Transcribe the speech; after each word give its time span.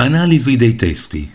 Analisi 0.00 0.56
dei 0.56 0.76
testi. 0.76 1.28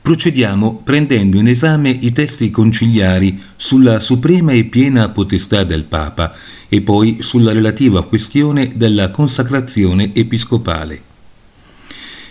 Procediamo 0.00 0.82
prendendo 0.84 1.36
in 1.36 1.48
esame 1.48 1.90
i 1.90 2.12
testi 2.12 2.48
conciliari 2.52 3.42
sulla 3.56 3.98
suprema 3.98 4.52
e 4.52 4.66
piena 4.66 5.08
potestà 5.08 5.64
del 5.64 5.82
Papa 5.82 6.32
e 6.68 6.80
poi 6.82 7.22
sulla 7.22 7.52
relativa 7.52 8.04
questione 8.04 8.70
della 8.76 9.10
consacrazione 9.10 10.14
episcopale. 10.14 11.02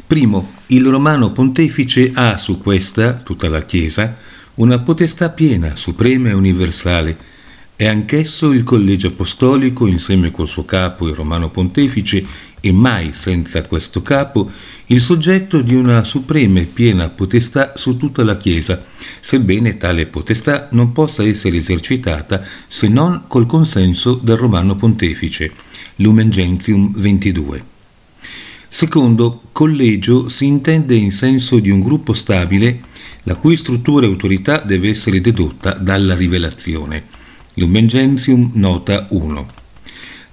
Primo, 0.07 0.53
il 0.67 0.87
romano 0.87 1.33
pontefice 1.33 2.11
ha 2.13 2.37
su 2.37 2.61
questa, 2.61 3.15
tutta 3.15 3.49
la 3.49 3.65
Chiesa, 3.65 4.15
una 4.53 4.79
potestà 4.79 5.31
piena, 5.31 5.75
suprema 5.75 6.29
e 6.29 6.33
universale. 6.33 7.17
È 7.77 7.85
anch'esso 7.85 8.53
il 8.53 8.63
collegio 8.63 9.07
apostolico, 9.07 9.85
insieme 9.85 10.31
col 10.31 10.47
suo 10.47 10.63
capo, 10.63 11.09
il 11.09 11.13
romano 11.13 11.49
pontefice, 11.49 12.25
e 12.61 12.71
mai 12.71 13.11
senza 13.11 13.65
questo 13.65 14.01
capo, 14.01 14.49
il 14.85 15.01
soggetto 15.01 15.59
di 15.59 15.75
una 15.75 16.05
suprema 16.05 16.61
e 16.61 16.65
piena 16.65 17.09
potestà 17.09 17.73
su 17.75 17.97
tutta 17.97 18.23
la 18.23 18.37
Chiesa, 18.37 18.81
sebbene 19.19 19.75
tale 19.75 20.05
potestà 20.05 20.69
non 20.71 20.93
possa 20.93 21.23
essere 21.23 21.57
esercitata 21.57 22.41
se 22.65 22.87
non 22.87 23.25
col 23.27 23.45
consenso 23.45 24.13
del 24.13 24.37
romano 24.37 24.75
pontefice. 24.75 25.51
Lumen 25.97 26.29
Gentium 26.29 26.93
22. 26.95 27.63
Secondo, 28.69 29.41
collegio 29.51 30.29
si 30.29 30.45
intende 30.45 30.95
in 30.95 31.11
senso 31.11 31.59
di 31.59 31.71
un 31.71 31.81
gruppo 31.81 32.13
stabile 32.13 32.79
la 33.23 33.35
cui 33.35 33.57
struttura 33.57 34.05
e 34.05 34.09
autorità 34.09 34.59
deve 34.59 34.87
essere 34.87 35.19
dedotta 35.19 35.73
dalla 35.73 36.15
rivelazione. 36.15 37.23
Lumen 37.57 37.87
Gentium 37.87 38.51
nota 38.55 39.07
1. 39.11 39.47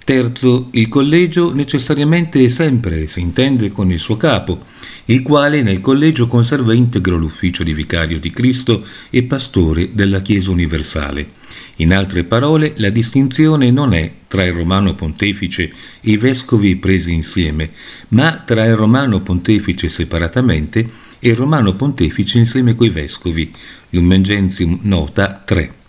Terzo, 0.04 0.68
il 0.72 0.88
collegio 0.88 1.54
necessariamente 1.54 2.42
e 2.42 2.48
sempre 2.48 3.06
si 3.06 3.20
intende 3.20 3.70
con 3.70 3.92
il 3.92 4.00
suo 4.00 4.16
capo, 4.16 4.64
il 5.04 5.22
quale 5.22 5.62
nel 5.62 5.80
collegio 5.80 6.26
conserva 6.26 6.74
integro 6.74 7.16
l'ufficio 7.16 7.62
di 7.62 7.72
vicario 7.74 8.18
di 8.18 8.30
Cristo 8.30 8.84
e 9.10 9.22
pastore 9.22 9.90
della 9.92 10.20
Chiesa 10.20 10.50
universale. 10.50 11.40
In 11.76 11.94
altre 11.94 12.24
parole, 12.24 12.74
la 12.78 12.90
distinzione 12.90 13.70
non 13.70 13.94
è 13.94 14.10
tra 14.26 14.44
il 14.44 14.52
romano 14.52 14.94
pontefice 14.94 15.62
e 16.00 16.10
i 16.10 16.16
vescovi 16.16 16.74
presi 16.74 17.12
insieme, 17.12 17.70
ma 18.08 18.42
tra 18.44 18.64
il 18.64 18.74
romano 18.74 19.20
pontefice 19.20 19.88
separatamente 19.88 20.80
e 21.20 21.28
il 21.28 21.36
romano 21.36 21.74
pontefice 21.74 22.38
insieme 22.38 22.74
coi 22.74 22.88
vescovi. 22.88 23.52
Lumen 23.90 24.24
Gentium 24.24 24.80
nota 24.82 25.40
3. 25.44 25.81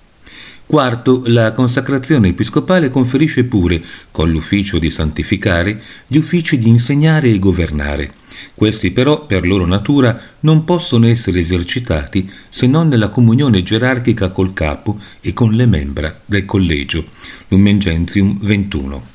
Quarto, 0.73 1.21
la 1.27 1.51
consacrazione 1.51 2.29
episcopale 2.29 2.89
conferisce 2.89 3.43
pure, 3.43 3.79
con 4.09 4.31
l'ufficio 4.31 4.79
di 4.79 4.89
santificare, 4.89 5.79
gli 6.07 6.17
uffici 6.17 6.57
di 6.57 6.67
insegnare 6.67 7.29
e 7.29 7.37
governare. 7.37 8.11
Questi 8.55 8.89
però, 8.89 9.27
per 9.27 9.45
loro 9.45 9.67
natura, 9.67 10.19
non 10.39 10.63
possono 10.63 11.05
essere 11.05 11.37
esercitati 11.37 12.27
se 12.49 12.65
non 12.65 12.87
nella 12.87 13.09
comunione 13.09 13.61
gerarchica 13.61 14.29
col 14.29 14.53
capo 14.53 14.97
e 15.21 15.31
con 15.31 15.51
le 15.51 15.67
membra 15.67 16.21
del 16.25 16.45
collegio. 16.45 17.05
Lumen 17.49 17.77
Gentium 17.77 18.39
21. 18.41 19.11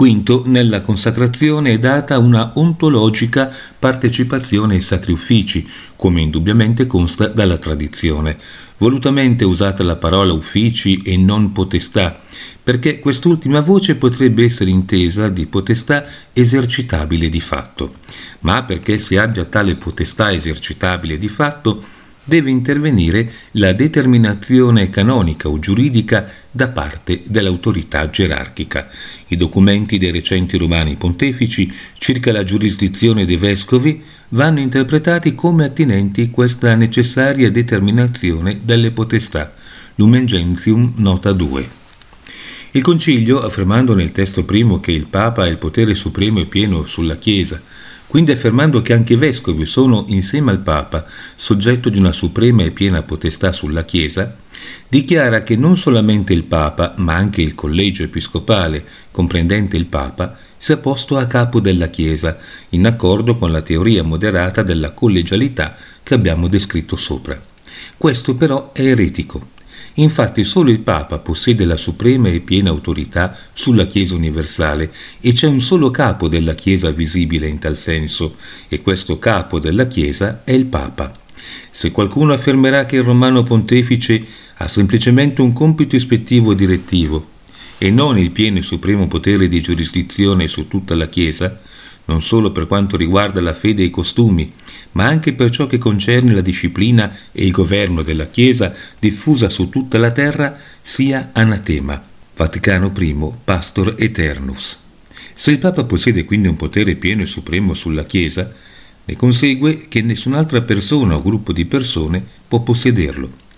Quinto, 0.00 0.44
nella 0.46 0.80
consacrazione 0.80 1.72
è 1.72 1.78
data 1.78 2.18
una 2.18 2.52
ontologica 2.54 3.54
partecipazione 3.78 4.76
ai 4.76 4.80
sacri 4.80 5.12
uffici, 5.12 5.68
come 5.94 6.22
indubbiamente 6.22 6.86
consta 6.86 7.26
dalla 7.26 7.58
tradizione. 7.58 8.38
Volutamente 8.80 9.44
usata 9.44 9.82
la 9.82 9.96
parola 9.96 10.32
uffici 10.32 11.02
e 11.04 11.14
non 11.18 11.52
potestà, 11.52 12.18
perché 12.62 12.98
quest'ultima 12.98 13.60
voce 13.60 13.96
potrebbe 13.96 14.44
essere 14.44 14.70
intesa 14.70 15.28
di 15.28 15.44
potestà 15.44 16.02
esercitabile 16.32 17.28
di 17.28 17.40
fatto. 17.40 17.96
Ma 18.38 18.62
perché 18.62 18.98
si 18.98 19.18
abbia 19.18 19.44
tale 19.44 19.74
potestà 19.74 20.32
esercitabile 20.32 21.18
di 21.18 21.28
fatto, 21.28 21.84
deve 22.24 22.48
intervenire 22.48 23.30
la 23.52 23.74
determinazione 23.74 24.88
canonica 24.88 25.50
o 25.50 25.58
giuridica 25.58 26.30
da 26.50 26.68
parte 26.68 27.20
dell'autorità 27.24 28.08
gerarchica. 28.08 28.88
I 29.28 29.36
documenti 29.36 29.98
dei 29.98 30.10
recenti 30.10 30.56
romani 30.56 30.96
pontefici 30.96 31.70
circa 31.98 32.32
la 32.32 32.44
giurisdizione 32.44 33.26
dei 33.26 33.36
vescovi 33.36 34.02
vanno 34.30 34.60
interpretati 34.60 35.34
come 35.34 35.64
attinenti 35.64 36.30
questa 36.30 36.74
necessaria 36.74 37.50
determinazione 37.50 38.60
delle 38.62 38.90
potestà. 38.90 39.52
Lumen 39.96 40.26
Gentium, 40.26 40.92
nota 40.96 41.32
2. 41.32 41.78
Il 42.72 42.82
Concilio, 42.82 43.40
affermando 43.40 43.94
nel 43.94 44.12
testo 44.12 44.44
primo 44.44 44.78
che 44.78 44.92
il 44.92 45.06
Papa 45.06 45.42
ha 45.42 45.48
il 45.48 45.58
potere 45.58 45.96
supremo 45.96 46.38
e 46.38 46.44
pieno 46.44 46.86
sulla 46.86 47.16
Chiesa, 47.16 47.60
quindi 48.06 48.30
affermando 48.30 48.82
che 48.82 48.92
anche 48.92 49.14
i 49.14 49.16
vescovi 49.16 49.66
sono, 49.66 50.04
insieme 50.08 50.52
al 50.52 50.60
Papa, 50.60 51.04
soggetto 51.34 51.88
di 51.88 51.98
una 51.98 52.12
suprema 52.12 52.62
e 52.62 52.70
piena 52.70 53.02
potestà 53.02 53.52
sulla 53.52 53.84
Chiesa, 53.84 54.36
dichiara 54.88 55.42
che 55.42 55.56
non 55.56 55.76
solamente 55.76 56.32
il 56.32 56.44
Papa, 56.44 56.94
ma 56.98 57.14
anche 57.14 57.42
il 57.42 57.56
collegio 57.56 58.04
episcopale, 58.04 58.84
comprendente 59.10 59.76
il 59.76 59.86
Papa, 59.86 60.36
sia 60.62 60.76
posto 60.76 61.16
a 61.16 61.24
capo 61.24 61.58
della 61.58 61.88
Chiesa, 61.88 62.36
in 62.70 62.86
accordo 62.86 63.34
con 63.34 63.50
la 63.50 63.62
teoria 63.62 64.02
moderata 64.02 64.62
della 64.62 64.90
collegialità 64.90 65.74
che 66.02 66.12
abbiamo 66.12 66.48
descritto 66.48 66.96
sopra. 66.96 67.40
Questo 67.96 68.36
però 68.36 68.70
è 68.74 68.82
eretico. 68.82 69.52
Infatti 69.94 70.44
solo 70.44 70.68
il 70.68 70.80
Papa 70.80 71.16
possiede 71.16 71.64
la 71.64 71.78
suprema 71.78 72.28
e 72.28 72.40
piena 72.40 72.68
autorità 72.68 73.34
sulla 73.54 73.86
Chiesa 73.86 74.14
universale 74.14 74.92
e 75.18 75.32
c'è 75.32 75.46
un 75.46 75.60
solo 75.60 75.90
capo 75.90 76.28
della 76.28 76.54
Chiesa 76.54 76.90
visibile 76.90 77.48
in 77.48 77.58
tal 77.58 77.74
senso, 77.74 78.34
e 78.68 78.82
questo 78.82 79.18
capo 79.18 79.60
della 79.60 79.86
Chiesa 79.86 80.42
è 80.44 80.52
il 80.52 80.66
Papa. 80.66 81.10
Se 81.70 81.90
qualcuno 81.90 82.34
affermerà 82.34 82.84
che 82.84 82.96
il 82.96 83.02
romano 83.02 83.42
pontefice 83.44 84.22
ha 84.58 84.68
semplicemente 84.68 85.40
un 85.40 85.54
compito 85.54 85.96
ispettivo 85.96 86.52
direttivo 86.52 87.29
e 87.82 87.90
non 87.90 88.18
il 88.18 88.30
pieno 88.30 88.58
e 88.58 88.62
supremo 88.62 89.08
potere 89.08 89.48
di 89.48 89.62
giurisdizione 89.62 90.48
su 90.48 90.68
tutta 90.68 90.94
la 90.94 91.08
Chiesa, 91.08 91.58
non 92.04 92.20
solo 92.20 92.52
per 92.52 92.66
quanto 92.66 92.98
riguarda 92.98 93.40
la 93.40 93.54
fede 93.54 93.80
e 93.80 93.86
i 93.86 93.90
costumi, 93.90 94.52
ma 94.92 95.06
anche 95.06 95.32
per 95.32 95.48
ciò 95.48 95.66
che 95.66 95.78
concerne 95.78 96.34
la 96.34 96.42
disciplina 96.42 97.10
e 97.32 97.46
il 97.46 97.52
governo 97.52 98.02
della 98.02 98.26
Chiesa 98.26 98.74
diffusa 98.98 99.48
su 99.48 99.70
tutta 99.70 99.96
la 99.96 100.10
terra, 100.10 100.54
sia 100.82 101.30
anatema. 101.32 102.02
Vaticano 102.36 102.92
I, 102.94 103.16
Pastor 103.44 103.94
Eternus. 103.96 104.78
Se 105.34 105.50
il 105.50 105.58
Papa 105.58 105.84
possiede 105.84 106.26
quindi 106.26 106.48
un 106.48 106.56
potere 106.56 106.96
pieno 106.96 107.22
e 107.22 107.26
supremo 107.26 107.72
sulla 107.72 108.04
Chiesa, 108.04 108.52
ne 109.06 109.16
consegue 109.16 109.86
che 109.88 110.02
nessun'altra 110.02 110.60
persona 110.60 111.16
o 111.16 111.22
gruppo 111.22 111.54
di 111.54 111.64
persone 111.64 112.22
può 112.46 112.60
possederlo. 112.60 113.48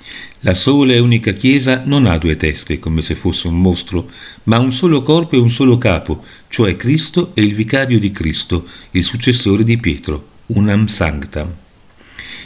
La 0.44 0.54
sola 0.54 0.92
e 0.92 0.98
unica 0.98 1.30
Chiesa 1.30 1.82
non 1.84 2.04
ha 2.04 2.19
due 2.19 2.36
teste, 2.36 2.80
come 2.80 3.00
se 3.00 3.14
fosse 3.14 3.47
un 3.47 3.60
mostro, 3.60 4.10
ma 4.44 4.58
un 4.58 4.72
solo 4.72 5.00
corpo 5.03 5.36
e 5.36 5.38
un 5.38 5.48
solo 5.48 5.78
capo, 5.78 6.20
cioè 6.48 6.75
Cristo 6.75 7.30
e 7.34 7.42
il 7.42 7.54
vicario 7.54 8.00
di 8.00 8.10
Cristo, 8.10 8.64
il 8.91 9.04
successore 9.04 9.62
di 9.62 9.76
Pietro, 9.76 10.26
unam 10.47 10.86
sanctam. 10.86 11.48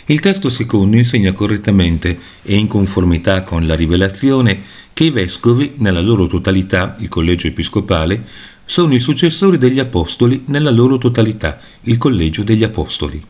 Il 0.05 0.21
testo 0.21 0.51
secondo 0.51 0.99
insegna 0.99 1.33
correttamente 1.33 2.19
e 2.43 2.57
in 2.57 2.67
conformità 2.67 3.45
con 3.45 3.67
la 3.67 3.75
rivelazione 3.75 4.61
che 4.93 5.05
i 5.05 5.11
vescovi, 5.11 5.73
nella 5.79 6.03
loro 6.03 6.27
totalità, 6.27 6.97
il 6.99 7.09
collegio 7.09 7.47
episcopale, 7.47 8.23
sono 8.67 8.95
i 8.95 9.01
successori 9.01 9.57
degli 9.57 9.79
apostoli 9.79 10.43
nella 10.49 10.71
loro 10.71 10.99
totalità, 10.99 11.59
il 11.85 11.97
collegio 11.97 12.43
degli 12.43 12.63
apostoli. 12.63 13.25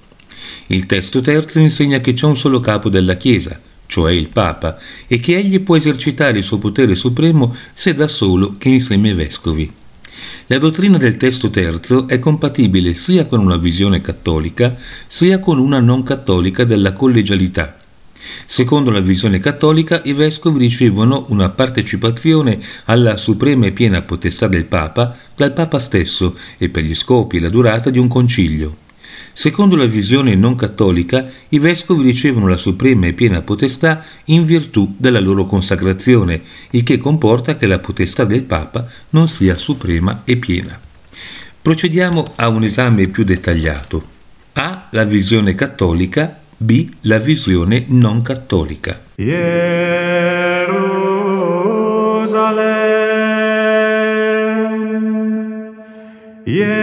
Il 0.67 0.87
testo 0.87 1.21
terzo 1.21 1.61
insegna 1.61 2.01
che 2.01 2.15
c'è 2.15 2.27
un 2.27 2.37
solo 2.37 2.59
capo 2.59 2.89
della 2.89 3.17
Chiesa, 3.17 3.61
cioè 3.87 4.13
il 4.13 4.29
Papa, 4.29 4.77
e 5.07 5.19
che 5.19 5.37
egli 5.37 5.61
può 5.61 5.77
esercitare 5.77 6.39
il 6.39 6.45
suo 6.45 6.59
potere 6.59 6.95
supremo 6.95 7.55
se 7.73 7.95
da 7.95 8.09
solo 8.09 8.57
che 8.59 8.69
insieme 8.69 9.11
ai 9.11 9.15
vescovi. 9.15 9.73
La 10.49 10.59
dottrina 10.59 10.97
del 10.97 11.17
testo 11.17 11.51
terzo 11.51 12.07
è 12.09 12.19
compatibile 12.19 12.95
sia 12.95 13.27
con 13.27 13.41
una 13.41 13.57
visione 13.57 14.01
cattolica 14.01 14.77
sia 15.07 15.41
con 15.41 15.59
una 15.59 15.81
non 15.81 16.03
cattolica 16.03 16.65
della 16.65 16.93
collegialità. 16.93 17.77
Secondo 18.45 18.91
la 18.91 19.01
visione 19.01 19.41
cattolica, 19.41 20.01
i 20.05 20.13
vescovi 20.13 20.59
ricevono 20.59 21.27
una 21.29 21.49
partecipazione 21.49 22.59
alla 22.85 23.17
suprema 23.17 23.67
e 23.67 23.73
piena 23.73 24.03
potestà 24.03 24.49
del 24.49 24.65
Papa 24.65 25.17
dal 25.35 25.53
Papa 25.53 25.79
stesso 25.79 26.37
e 26.59 26.69
per 26.69 26.83
gli 26.85 26.95
scopi 26.95 27.37
e 27.37 27.41
la 27.41 27.49
durata 27.49 27.91
di 27.91 27.99
un 27.99 28.09
concilio. 28.09 28.86
Secondo 29.33 29.77
la 29.77 29.87
visione 29.87 30.35
non 30.35 30.55
cattolica, 30.55 31.27
i 31.51 31.59
vescovi 31.59 32.03
ricevono 32.03 32.49
la 32.49 32.57
suprema 32.57 33.07
e 33.07 33.13
piena 33.13 33.43
potestà 33.43 34.05
in 34.27 34.45
virtù 34.45 34.95
della 34.97 35.21
loro 35.21 35.47
consacrazione, 35.47 36.41
il 36.71 36.83
che 36.83 36.99
comporta 36.99 37.57
che 37.57 37.67
la 37.67 37.79
potestà 37.79 38.25
del 38.25 38.43
Papa 38.43 38.87
non 39.11 39.29
sia 39.29 39.59
suprema 39.59 40.23
e 40.25 40.37
piena. 40.37 40.81
Procediamo 41.61 42.33
a 42.37 42.49
un 42.49 42.63
esame 42.65 43.09
più 43.09 43.25
dettagliato. 43.25 44.15
A. 44.53 44.89
La 44.91 45.05
visione 45.05 45.55
cattolica, 45.55 46.39
B. 46.57 46.89
La 47.03 47.19
visione 47.19 47.85
non 47.89 48.23
cattolica. 48.23 49.01
Jerusalem, 49.17 50.57
Jerusalem, 56.45 56.76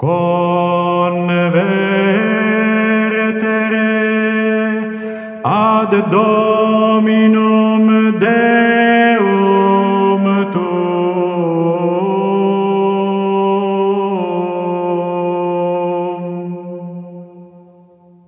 convertere 0.00 1.68
ad 5.42 6.08
dominum 6.08 6.49